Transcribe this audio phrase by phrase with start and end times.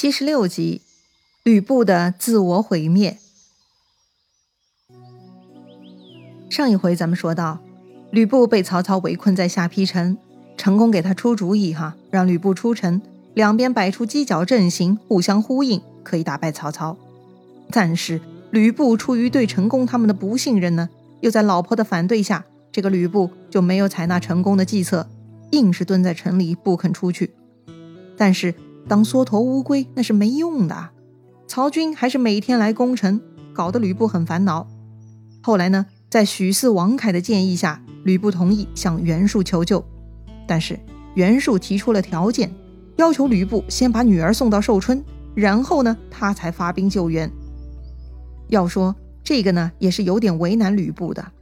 [0.00, 0.82] 七十六集，
[1.42, 3.18] 吕布的自我毁灭。
[6.48, 7.58] 上一回咱们说到，
[8.12, 10.16] 吕布被曹操围困在下邳城，
[10.56, 13.02] 成功给他出主意哈，让吕布出城，
[13.34, 16.96] 两边摆出犄角阵型，互相呼应，可以打败曹操。
[17.72, 18.20] 但是
[18.52, 20.88] 吕布出于对成功他们的不信任呢，
[21.22, 25.10] 又在老婆的反对下，这个吕布就没有采纳成功的计策，
[25.50, 27.34] 硬是蹲在城里不肯出去。
[28.16, 28.54] 但是。
[28.88, 30.88] 当缩头乌龟那是没用的，
[31.46, 33.20] 曹军还是每天来攻城，
[33.52, 34.66] 搞得吕布很烦恼。
[35.42, 39.84] 后来呢，在许四王凯的建议下，吕布同意向袁术求救，
[40.46, 40.80] 但是
[41.14, 42.50] 袁术提出了条件，
[42.96, 47.30] 要求吕布先把女儿送到寿春，然后呢，他才发兵救援。
[48.48, 51.32] 要说这个呢，也是有点为难吕布的。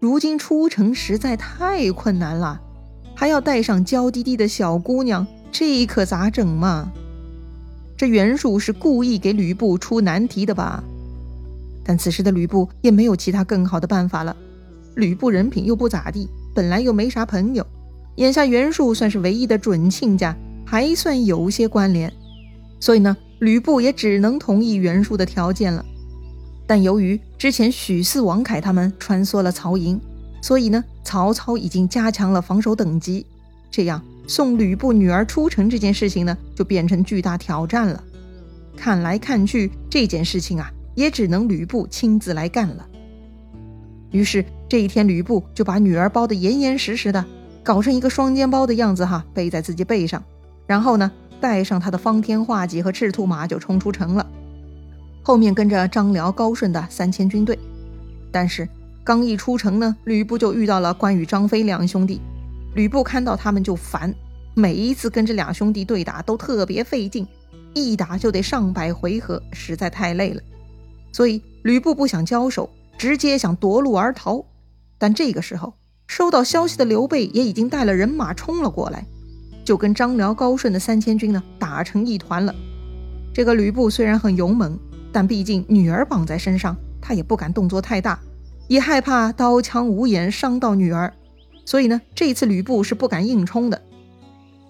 [0.00, 2.62] 如今出城实在太困难了，
[3.14, 5.26] 还要带上娇滴滴的小姑娘。
[5.58, 6.92] 这可咋整嘛？
[7.96, 10.84] 这袁术是故意给吕布出难题的吧？
[11.82, 14.36] 但此时的吕布也没有其他更好的办法了。
[14.96, 17.66] 吕布人品又不咋地，本来又没啥朋友，
[18.16, 22.12] 眼下袁术算是唯一的准亲家，还算有些关联，
[22.78, 25.82] 所以呢，吕布也只能同意袁术的条件了。
[26.66, 29.98] 但由于之前许四、王凯他们穿梭了曹营，
[30.42, 33.24] 所以呢，曹操已经加强了防守等级，
[33.70, 34.02] 这样。
[34.26, 38.02] 送吕布女儿出城这件事情呢，就变成巨大挑战了。
[38.76, 42.86] 看来看去，这件事情啊，也只能吕布亲自来干了。
[44.10, 47.24] 于是这一天，吕布就把女儿包得严严实实的，
[47.62, 50.22] 搞成一个双肩包的样子哈，背在自己背上，
[50.66, 51.10] 然后呢，
[51.40, 54.26] 带上他的方天画戟和赤兔马就冲出城了。
[55.22, 57.58] 后面跟着张辽、高顺的三千军队。
[58.30, 58.68] 但是
[59.02, 62.20] 刚一出城呢，吕布就遇到了关羽、张飞两兄弟。
[62.76, 64.14] 吕布看到他们就烦，
[64.54, 67.26] 每一次跟这俩兄弟对打都特别费劲，
[67.72, 70.42] 一打就得上百回合，实在太累了。
[71.10, 74.44] 所以吕布不想交手，直接想夺路而逃。
[74.98, 75.72] 但这个时候
[76.06, 79.06] 收到消息的刘备也已经带了人马冲了过来，
[79.64, 82.54] 就跟张辽、高顺的三千军呢打成一团了。
[83.32, 84.78] 这个吕布虽然很勇猛，
[85.10, 88.20] 但毕竟女儿绑在身上，他也不敢动作太大，
[88.68, 91.10] 也害怕刀枪无眼伤到女儿。
[91.66, 93.82] 所以呢，这一次吕布是不敢硬冲的。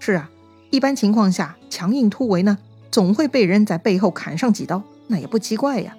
[0.01, 0.31] 是啊，
[0.71, 2.59] 一般情况下强硬突围呢，
[2.91, 5.95] 总会被人在背后砍上几刀，那也不奇怪呀。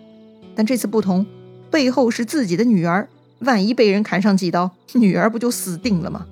[0.56, 1.26] 但这次不同，
[1.70, 3.08] 背后是自己的女儿，
[3.40, 6.26] 万一被人砍上几刀， 女儿不就死定了吗？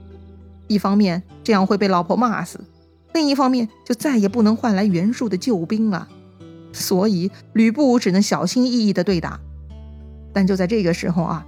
[0.68, 2.60] 一方面这样会被老婆骂死，
[3.14, 6.08] 另一方面就再也不能换来袁术的救兵了。
[6.74, 9.40] 所以吕布只能小心翼翼地对打。
[10.34, 11.46] 但就在这个时候啊。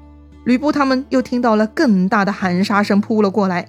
[0.48, 3.68] 吕布他们又听到了更大的喊杀声扑了过来。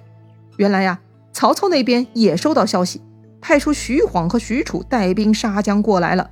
[0.55, 0.97] 原来呀，
[1.33, 3.01] 曹操那边也收到消息，
[3.41, 6.29] 派出徐晃和许褚带兵杀将过来了。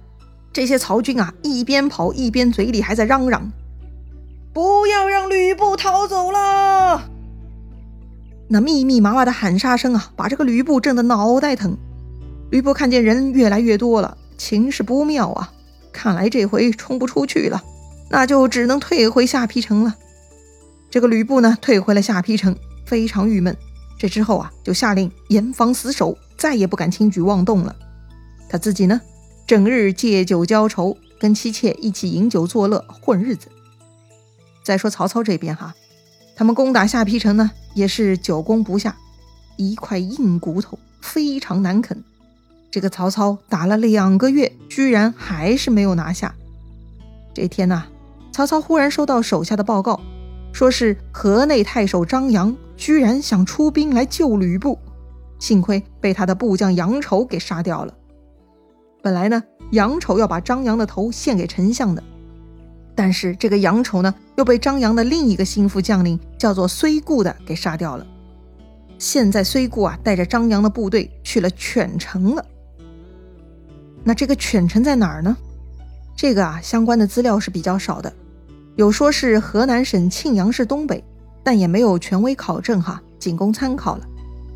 [0.53, 3.51] 这些曹军啊，一边跑一边嘴里还在嚷嚷
[4.53, 7.09] ：“不要让吕布逃走了！”
[8.47, 11.75] 那密密麻麻的喊杀声啊，把这个吕布震得脑袋疼。
[12.51, 15.51] 吕布看见人越来越多了，情势不妙啊！
[15.91, 17.61] 看来这回冲不出去了，
[18.09, 19.93] 那就只能退回下邳城了。
[20.89, 22.55] 这个吕布呢，退回了下邳城，
[22.85, 23.55] 非常郁闷。
[23.97, 27.75] 这之后啊，就下令严防死守，再也不敢轻举妄动了。
[28.47, 29.01] 他自己呢，
[29.45, 33.47] 整日借酒浇愁，跟妻妾一起饮酒作乐，混日子。
[34.63, 35.73] 再说曹操这边哈，
[36.35, 38.95] 他们攻打下邳城呢，也是久攻不下，
[39.57, 42.03] 一块硬骨头，非常难啃。
[42.69, 46.35] 这个曹操打了两个月，居然还是没有拿下。
[47.33, 47.85] 这天呐，
[48.31, 49.99] 曹操忽然收到手下的报告。
[50.57, 54.79] 说是河内太守张扬居然想出兵来救吕布，
[55.37, 57.93] 幸亏被他的部将杨丑给杀掉了。
[59.03, 62.01] 本来呢，杨丑要把张扬的头献给丞相的，
[62.95, 68.07] 但是这个杨丑呢，又被张扬的另一个心腹将领叫做崔固的给杀掉了。
[68.97, 72.43] 现在崔固啊，带着张扬的部队去了犬城了。
[74.03, 75.37] 那这个犬城在哪儿呢？
[76.15, 78.11] 这个啊，相关的资料是比较少的。
[78.77, 81.03] 有说是河南省沁阳市东北，
[81.43, 84.05] 但也没有权威考证哈，仅供参考了。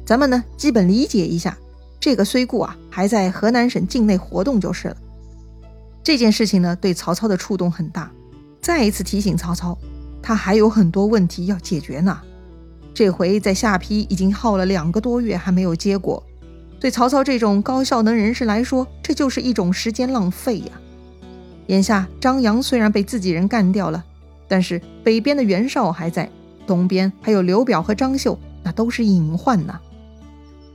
[0.05, 1.57] 咱们呢，基本理解一下，
[1.99, 4.97] 这个虽故啊还在河南省境内活动就是了。
[6.03, 8.11] 这件事情呢，对曹操的触动很大，
[8.61, 9.75] 再一次提醒曹操，
[10.21, 12.21] 他还有很多问题要解决呢。
[12.93, 16.23] 这回在下邳已经耗了两个多月还没有结果，
[16.79, 20.73] 对曹操这种高效能人士来说，这就是一种时间浪费呀。
[21.65, 24.05] 眼下张扬虽然被自己人干掉了。
[24.51, 26.29] 但是北边的袁绍还在，
[26.67, 29.79] 东边还有刘表和张绣，那都是隐患呐。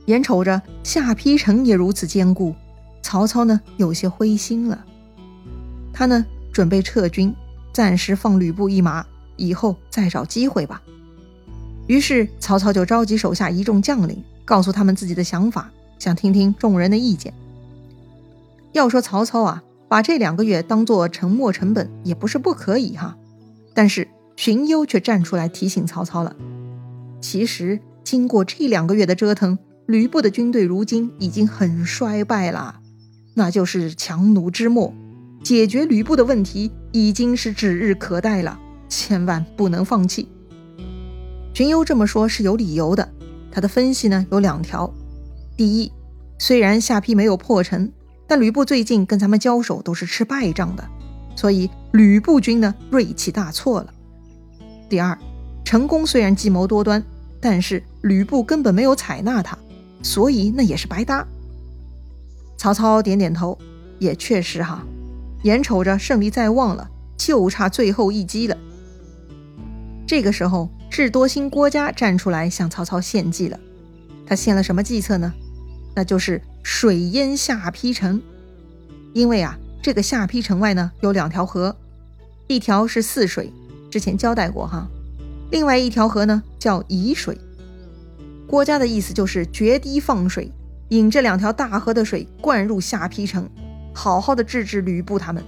[0.07, 2.55] 眼瞅着下邳城也如此坚固，
[3.03, 4.83] 曹操呢有些灰心了，
[5.93, 7.31] 他呢准备撤军，
[7.71, 10.81] 暂时放吕布一马，以后再找机会吧。
[11.85, 15.69] 于是曹操就召集手下一众将领，告诉他们自己的想法，
[15.99, 17.31] 想听听众人的意见。
[18.71, 23.15] 要说曹操啊，把这两个月当做沉没成本也不是不可以哈，
[23.77, 26.35] 但是荀攸却站出来提醒曹操了。
[27.21, 32.79] 其实经过这两个月的折腾，吕布的军队如今已经很衰败了。
[33.35, 34.91] 那就是强弩之末，
[35.43, 38.59] 解决吕布的问题已经是指日可待了，
[38.89, 40.27] 千万不能放弃。
[41.53, 43.07] 荀攸这么说是有理由的，
[43.51, 44.91] 他的分析呢有两条：
[45.55, 45.91] 第一，
[46.39, 47.91] 虽然下邳没有破城，
[48.27, 50.83] 但吕布最近跟咱们交手都是吃败仗的，
[51.37, 53.87] 所以吕布军呢锐气大错了；
[54.89, 55.17] 第二，
[55.63, 57.01] 成功虽然计谋多端，
[57.39, 59.57] 但是吕布根本没有采纳他，
[60.01, 61.25] 所以那也是白搭。
[62.57, 63.57] 曹操点点头，
[63.99, 64.83] 也确实哈，
[65.43, 68.57] 眼瞅着胜利在望了，就差最后一击了。
[70.07, 73.59] 这个时候，智多星郭嘉站出来向曹操献计了。
[74.25, 75.31] 他献了什么计策呢？
[75.95, 78.21] 那就是水淹下邳城。
[79.13, 79.57] 因为啊，
[79.87, 81.73] 这个下邳城外呢有两条河，
[82.47, 83.53] 一条是泗水，
[83.89, 84.85] 之前交代过哈，
[85.49, 87.37] 另外一条河呢叫沂水。
[88.45, 90.51] 郭嘉的意思就是决堤放水。
[90.89, 93.49] 引这两条大河的水灌入下邳城，
[93.93, 95.41] 好好的治治吕布他们。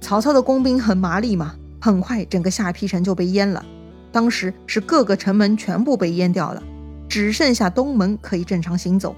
[0.00, 3.64] 曹操的工兵很麻利嘛，很快整个下邳城就被淹了。
[4.10, 6.60] 当时是各个城门全部被淹掉了，
[7.08, 9.14] 只剩下东门可以正常行走。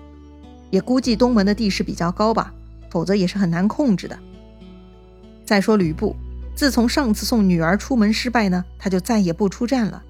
[0.69, 2.53] 也估计东门的地势比较高吧，
[2.93, 4.19] 否则也是很难控制的。
[5.47, 6.15] 再说吕布，
[6.55, 10.03] 自从上次送女儿出门失败呢，他就再也不出战了，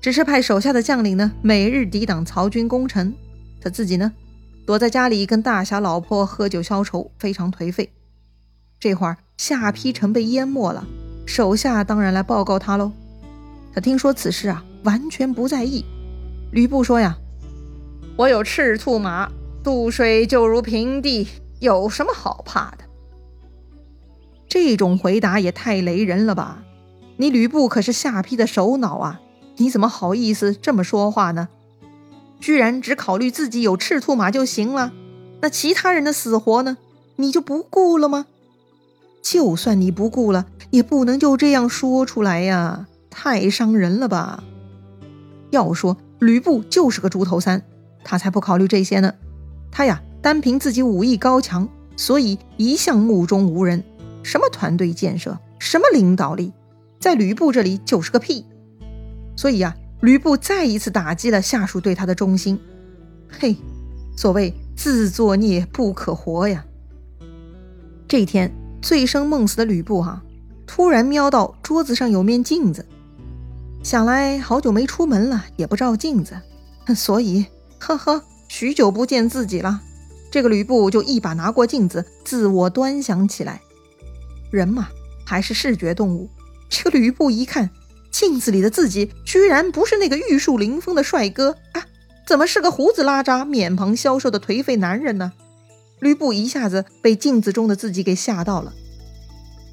[0.00, 3.12] 只是派手下的将领呢，每日抵挡曹军攻城。
[3.60, 4.10] 他自己呢？
[4.64, 7.92] 躲在家里跟大侠老婆喝酒消愁，非常颓废。
[8.80, 10.86] 这会儿下邳城被淹没了，
[11.26, 12.92] 手下当然来报告他喽。
[13.74, 15.84] 他听说此事啊，完全不在意。
[16.50, 17.18] 吕布说呀
[18.16, 19.30] ：“我有赤兔马，
[19.64, 21.26] 渡水就如平地，
[21.62, 22.84] 有什么好怕的？”
[24.48, 26.62] 这种回答也太雷人了吧！
[27.16, 29.20] 你吕布可是下邳的首脑啊，
[29.56, 31.48] 你怎么好意思这么说话呢？
[32.40, 34.92] 居然只考虑自己有赤兔马就行了，
[35.40, 36.76] 那其他人的死活呢？
[37.16, 38.26] 你就不顾了吗？
[39.22, 44.42] 就算你不顾了，也不能就这样说出来呀，太伤人了吧！
[45.50, 47.62] 要说吕布就是个猪头三，
[48.02, 49.14] 他才不考虑这些呢。
[49.70, 53.84] 他呀，单凭自己武艺高强，所以一向目中无人。
[54.22, 56.52] 什么团队建设，什么领导力，
[56.98, 58.46] 在吕布这里就是个屁。
[59.36, 59.76] 所以呀。
[60.02, 62.58] 吕布再一次打击了下属对他的忠心。
[63.30, 63.54] 嘿，
[64.16, 66.64] 所谓自作孽不可活呀！
[68.08, 68.52] 这天
[68.82, 70.20] 醉生梦死的吕布哈，
[70.66, 72.84] 突然瞄到桌子上有面镜子，
[73.84, 76.34] 想来好久没出门了，也不照镜子，
[76.92, 77.46] 所以
[77.78, 79.82] 呵呵，许久不见自己了。
[80.32, 83.60] 这个吕布就一把拿过镜子，自我端详起来。
[84.50, 84.88] 人嘛，
[85.24, 86.28] 还是视觉动物。
[86.68, 87.70] 这个吕布一看。
[88.10, 91.86] 镜子里的自己居然不是那个玉树临风的帅哥啊，
[92.26, 95.32] 怎么是个胡子拉碴、面庞消瘦的颓废男人呢？
[95.98, 98.74] 吕布一下子被镜子中的自己给吓到了。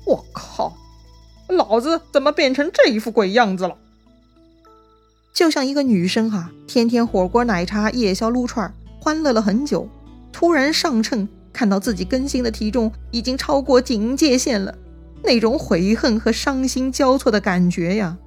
[0.06, 0.78] 我靠，
[1.50, 3.76] 老子怎么变成这一副鬼样子了？
[5.34, 9.90] 就像一个女生哈，天天火锅、奶茶、夜宵、撸串，欢乐了很久，
[10.40, 14.74] 突然上秤，看到自己更新的体重已经超过警戒线了，
[15.22, 18.18] 那种悔恨和伤心交错的感觉呀！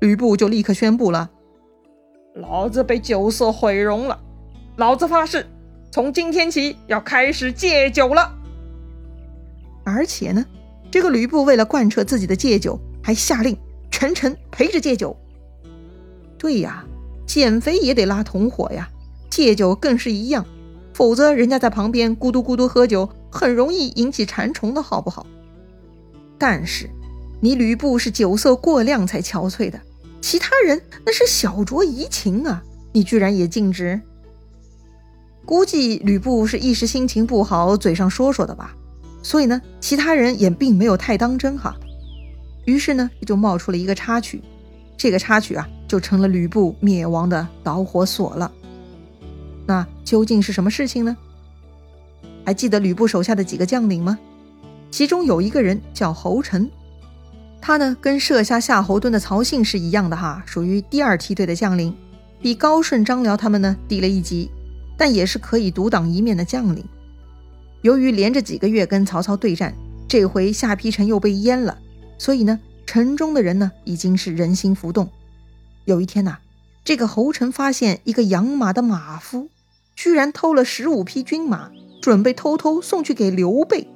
[0.00, 1.30] 吕布就立刻宣布了
[2.34, 4.18] ：“老子被酒色毁容了，
[4.78, 5.46] 老子发誓，
[5.92, 8.34] 从今天起要开始戒酒了。
[9.84, 10.44] 而且呢，
[10.90, 13.56] 这个吕布为了贯彻自己的戒酒，还下令
[13.92, 15.16] 全程陪着戒酒。
[16.36, 16.84] 对呀，
[17.28, 18.88] 减肥也得拉同伙呀，
[19.30, 20.44] 戒酒更是一样，
[20.98, 25.24] 否则人家在旁边咕嘟咕嘟喝酒，很容易引起馋虫的好不好？
[26.36, 26.90] 但是
[27.40, 29.80] 你吕布是酒色过量才憔悴的。”
[30.20, 34.00] 其他人那是小酌怡情啊，你居然也禁止？
[35.46, 38.74] 估计吕布是一时心情不好，嘴上说说的吧。
[39.22, 41.76] 所以呢，其他人也并没有太当真哈。
[42.64, 44.42] 于是呢，就冒出了一个插曲，
[44.96, 48.50] 这个插曲啊，就成了吕布灭亡的导火索了。
[49.68, 51.14] 那究竟是什么事情呢？
[52.42, 54.18] 还记得吕布手下的几个将领吗？
[54.90, 56.70] 其中有一个人叫侯成。
[57.60, 61.94] 他呢，跟射下夏侯惇的曹信是一样的哈，属于第二梯队的将领，
[62.40, 64.50] 比高顺、张辽他们呢低了一级，
[64.96, 66.82] 但也是可以独当一面的将领。
[67.82, 69.74] 由于连着几个月跟曹操对战，
[70.08, 71.76] 这回下邳城又被淹了，
[72.16, 75.10] 所以呢，城中的人呢已经是人心浮动。
[75.84, 76.38] 有一天呐，
[76.84, 79.48] 这个侯成发现一个养马的马夫，
[79.98, 83.88] 居然偷了十五匹军马，准备偷偷送去给刘备。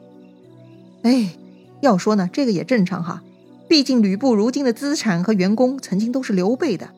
[1.04, 1.36] 哎，
[1.80, 3.22] 要说呢，这个也正常哈，
[3.68, 6.88] 毕竟吕布如今的资产和员工曾经都是刘备的，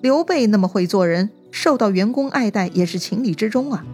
[0.00, 3.84] 刘备那么会做人，受到员工爱戴也是情理之中啊。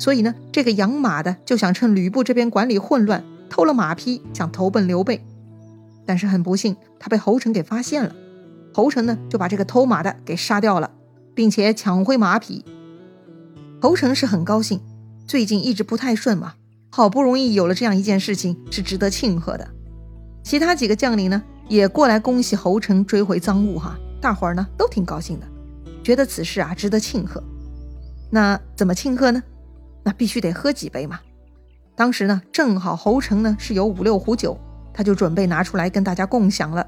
[0.00, 5.24] 所以呢，这个养马的就想趁吕布这边管理混乱，偷了马匹，想投奔刘备。
[6.04, 8.12] 但是很不幸，他被侯成给发现了。
[8.74, 10.90] 侯成呢，就把这个偷马的给杀掉了，
[11.32, 12.64] 并且抢回马匹。
[13.80, 14.80] 侯成是很高兴，
[15.26, 16.54] 最近一直不太顺嘛，
[16.90, 19.68] 好不容易有了这样一件事情，是值得庆贺的。
[20.42, 25.46] 其他几个将领呢，也过来恭喜侯成追回赃物哈，大伙儿呢都挺高兴的，
[26.02, 27.42] 觉得此事啊值得庆贺。
[28.30, 29.42] 那怎么庆贺呢？
[30.02, 31.20] 那必须得喝几杯嘛！
[31.94, 34.58] 当时呢，正好侯成呢是有五六壶酒，
[34.94, 36.86] 他就准备拿出来跟大家共享了。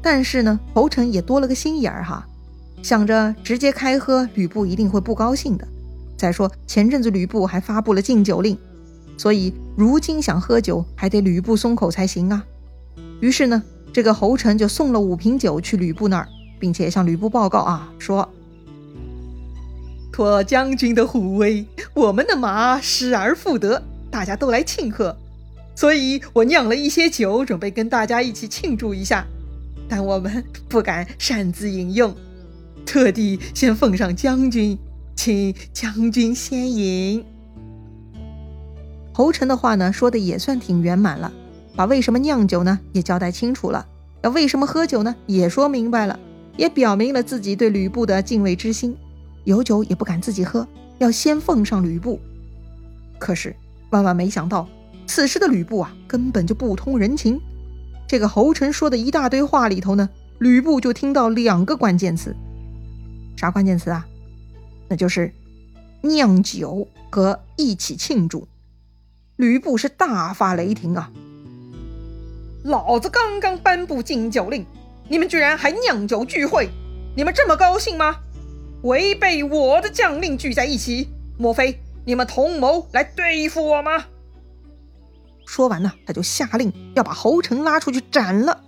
[0.00, 2.26] 但是呢，侯成也多了个心眼儿哈，
[2.82, 5.66] 想着直接开喝，吕布一定会不高兴的。
[6.16, 8.58] 再说前阵子吕布还发布了禁酒令，
[9.16, 12.44] 所以如今想喝酒还得吕布松口才行啊。
[13.20, 18.28] 于是呢，这个侯成就送了五瓶酒去吕布那儿，并且向吕布报告啊，说。
[20.10, 23.80] 托将军的虎威，我们的马失而复得，
[24.10, 25.16] 大家都来庆贺，
[25.76, 29.24] 所以我酿了一些酒，准备跟大家一起庆祝一下。
[29.88, 32.12] 但我们不敢擅自饮用，
[32.88, 34.78] 特地先奉上将军，
[35.14, 37.22] 请将军先饮。
[39.12, 41.30] 侯成的话呢，说的也算挺圆满了，
[41.76, 43.86] 把为什么酿酒呢也交代清楚了，
[44.22, 46.18] 要为什么喝酒呢也说明白了，
[46.56, 48.96] 也表明了自己对吕布的敬畏之心。
[49.44, 50.66] 有酒也不敢自己喝，
[50.96, 52.18] 要先奉上吕布。
[53.18, 53.54] 可是
[53.90, 54.66] 万万没想到，
[55.06, 57.38] 此时的吕布啊，根本就不通人情。
[58.06, 62.34] 这个侯成说的一大堆话里头呢，吕布就听到两个关键词。
[63.38, 64.04] 啥关键词啊？
[64.88, 65.32] 那就是
[66.00, 68.48] 酿酒和一起庆祝。
[69.36, 71.08] 吕布是大发雷霆啊！
[72.64, 74.66] 老子刚刚颁布禁酒令，
[75.08, 76.68] 你们居然还酿酒聚会，
[77.16, 78.16] 你们这么高兴吗？
[78.82, 84.06] 违背我的将令聚在一起，莫非你们同谋来对付我吗？
[85.46, 88.64] 说完呢，他就下令要把侯成拉出去斩了。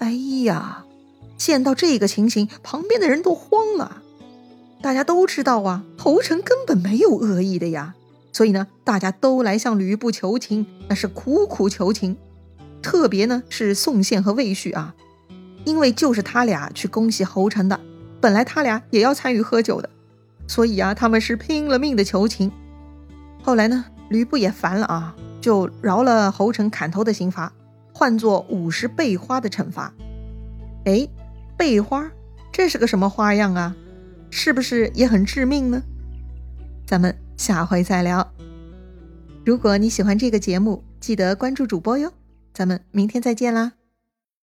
[0.00, 0.12] 哎
[0.44, 0.83] 呀，
[1.36, 4.02] 见到这个情形，旁边的人都慌了。
[4.80, 7.94] 大家都知道啊，侯成根本没有恶意的呀，
[8.32, 12.16] 所以呢，大家都来向吕布求情，那是苦苦求情。
[12.82, 14.94] 特别呢是宋宪和魏续啊，
[15.64, 17.80] 因为就是他俩去恭喜侯成的。
[18.20, 19.88] 本来他俩也要参与喝酒的，
[20.46, 22.52] 所以啊，他们是拼了命的求情。
[23.42, 27.52] 后来呢，吕布也烦了啊，就饶了侯成砍头的刑罚，
[27.94, 29.94] 换作五十倍花的惩罚。
[30.84, 31.08] 哎，
[31.56, 32.10] 背花，
[32.52, 33.74] 这是个什么花样啊？
[34.30, 35.82] 是不是也很致命呢？
[36.86, 38.32] 咱们下回再聊。
[39.44, 42.12] 如果你喜欢这个节目，记得关注主播哟。
[42.52, 43.72] 咱们明天再见啦。